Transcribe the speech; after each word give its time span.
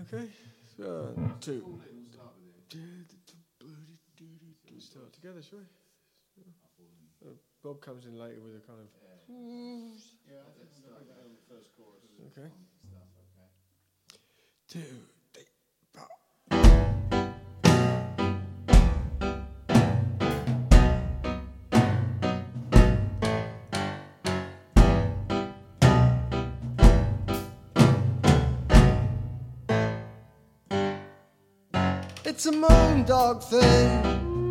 Okay. 0.00 0.28
Two. 1.40 1.78
Start 4.78 5.12
together, 5.12 5.42
shall 5.42 5.58
we? 5.60 5.64
Uh, 7.24 7.34
Bob 7.62 7.80
comes 7.80 8.06
in 8.06 8.18
later 8.18 8.40
with 8.40 8.56
a 8.56 8.66
kind 8.66 8.80
of. 8.80 8.88
Yeah, 9.28 10.40
I 10.40 10.50
the 11.28 11.54
first 11.54 11.70
chorus. 11.76 12.02
Okay. 12.32 12.48
Two. 14.68 15.21
It's 32.24 32.46
a 32.46 32.52
moon 32.52 33.02
dog 33.02 33.42
thing. 33.42 34.48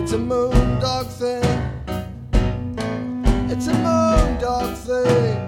It's 0.00 0.12
a 0.12 0.18
moon 0.18 0.78
dog 0.78 1.06
thing. 1.08 1.42
It's 3.50 3.66
a 3.66 3.74
moon 3.74 4.38
dog 4.40 4.76
thing. 4.76 5.47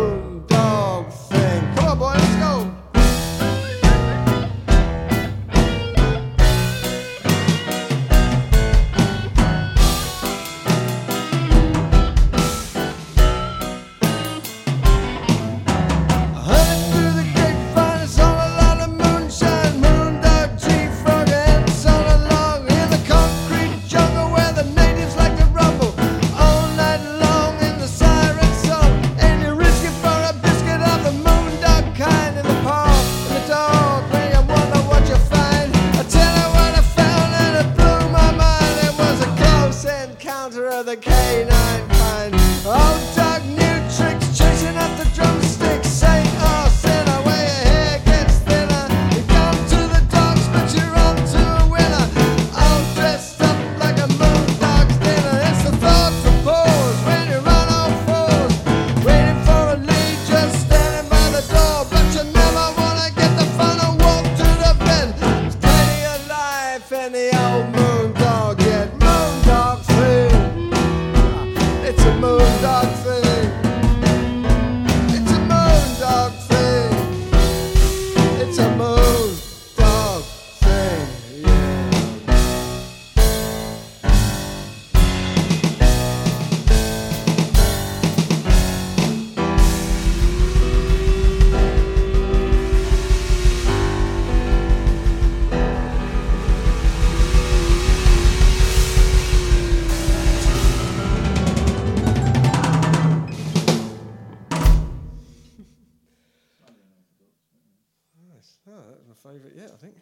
favourite 109.31 109.55
yet, 109.55 109.71
I 109.73 109.77
think. 109.77 109.95